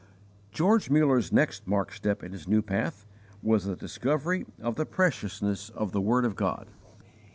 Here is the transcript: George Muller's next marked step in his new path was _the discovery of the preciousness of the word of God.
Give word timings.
George 0.51 0.89
Muller's 0.89 1.31
next 1.31 1.67
marked 1.67 1.93
step 1.95 2.23
in 2.23 2.31
his 2.31 2.47
new 2.47 2.63
path 2.63 3.05
was 3.43 3.67
_the 3.67 3.77
discovery 3.77 4.47
of 4.59 4.73
the 4.75 4.87
preciousness 4.87 5.69
of 5.69 5.91
the 5.91 6.01
word 6.01 6.25
of 6.25 6.35
God. 6.35 6.67